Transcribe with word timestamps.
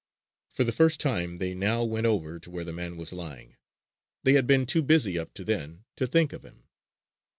For 0.49 0.63
the 0.63 0.71
first 0.71 0.99
time 0.99 1.37
they 1.37 1.53
now 1.53 1.83
went 1.83 2.07
over 2.07 2.39
to 2.39 2.49
where 2.49 2.63
the 2.63 2.73
man 2.73 2.97
was 2.97 3.13
lying. 3.13 3.55
They 4.23 4.33
had 4.33 4.47
been 4.47 4.65
too 4.65 4.81
busy 4.81 5.19
up 5.19 5.31
to 5.35 5.43
then 5.43 5.83
to 5.95 6.07
think 6.07 6.33
of 6.33 6.41
him. 6.43 6.63